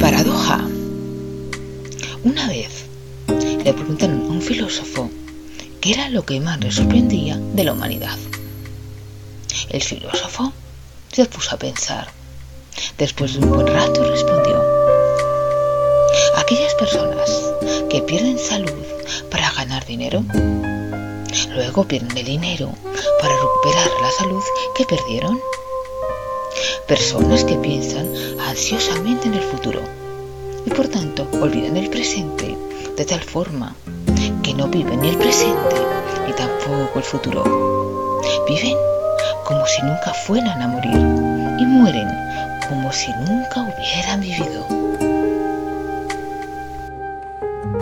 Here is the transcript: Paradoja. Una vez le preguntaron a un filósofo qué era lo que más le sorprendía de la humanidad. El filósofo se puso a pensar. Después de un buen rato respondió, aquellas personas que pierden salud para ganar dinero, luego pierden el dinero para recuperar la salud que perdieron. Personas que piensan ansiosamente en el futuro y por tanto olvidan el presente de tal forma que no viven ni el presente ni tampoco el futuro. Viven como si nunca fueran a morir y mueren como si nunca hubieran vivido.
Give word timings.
Paradoja. 0.00 0.60
Una 2.22 2.48
vez 2.48 2.84
le 3.64 3.72
preguntaron 3.72 4.20
a 4.20 4.24
un 4.26 4.40
filósofo 4.40 5.10
qué 5.80 5.92
era 5.92 6.08
lo 6.10 6.24
que 6.24 6.38
más 6.38 6.60
le 6.60 6.70
sorprendía 6.70 7.36
de 7.36 7.64
la 7.64 7.72
humanidad. 7.72 8.16
El 9.70 9.82
filósofo 9.82 10.52
se 11.12 11.24
puso 11.26 11.56
a 11.56 11.58
pensar. 11.58 12.08
Después 12.98 13.34
de 13.34 13.40
un 13.40 13.50
buen 13.50 13.66
rato 13.66 14.08
respondió, 14.08 14.62
aquellas 16.36 16.74
personas 16.74 17.30
que 17.90 18.00
pierden 18.02 18.38
salud 18.38 18.84
para 19.30 19.50
ganar 19.52 19.84
dinero, 19.86 20.24
luego 21.52 21.84
pierden 21.88 22.16
el 22.16 22.24
dinero 22.24 22.72
para 23.20 23.34
recuperar 23.34 23.88
la 24.00 24.10
salud 24.18 24.42
que 24.76 24.84
perdieron. 24.84 25.40
Personas 26.86 27.42
que 27.44 27.56
piensan 27.56 28.06
ansiosamente 28.54 29.26
en 29.26 29.34
el 29.34 29.42
futuro 29.42 29.80
y 30.64 30.70
por 30.70 30.86
tanto 30.86 31.26
olvidan 31.42 31.76
el 31.76 31.90
presente 31.90 32.56
de 32.96 33.04
tal 33.04 33.20
forma 33.20 33.74
que 34.44 34.54
no 34.54 34.68
viven 34.68 35.00
ni 35.00 35.08
el 35.08 35.16
presente 35.16 35.74
ni 36.24 36.32
tampoco 36.34 37.00
el 37.00 37.02
futuro. 37.02 38.20
Viven 38.46 38.76
como 39.44 39.66
si 39.66 39.82
nunca 39.82 40.14
fueran 40.24 40.62
a 40.62 40.68
morir 40.68 40.94
y 41.58 41.66
mueren 41.66 42.08
como 42.68 42.92
si 42.92 43.10
nunca 43.26 43.62
hubieran 43.62 44.20
vivido. 44.20 44.83